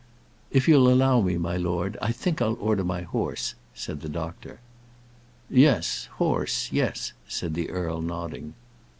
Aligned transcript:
"If 0.49 0.67
you'll 0.67 0.91
allow 0.91 1.21
me, 1.21 1.37
my 1.37 1.57
lord, 1.57 1.95
I 2.01 2.11
think 2.11 2.41
I'll 2.41 2.55
order 2.59 2.83
my 2.83 3.03
horse," 3.03 3.53
said 3.75 4.01
the 4.01 4.09
doctor. 4.09 4.59
"Yes; 5.47 6.05
horse 6.13 6.69
yes" 6.71 7.13
said 7.27 7.53
the 7.53 7.69
earl, 7.69 8.01
nodding. 8.01 8.55